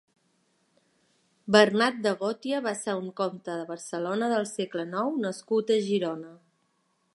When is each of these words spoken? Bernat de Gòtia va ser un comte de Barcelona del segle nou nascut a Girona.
Bernat 1.55 1.99
de 2.05 2.13
Gòtia 2.21 2.63
va 2.69 2.73
ser 2.79 2.97
un 3.03 3.13
comte 3.21 3.59
de 3.61 3.67
Barcelona 3.73 4.33
del 4.35 4.49
segle 4.55 4.89
nou 4.95 5.15
nascut 5.27 5.75
a 5.77 5.81
Girona. 5.91 6.37